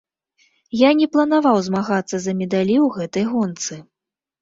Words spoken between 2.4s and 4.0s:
медалі ў гэтай гонцы.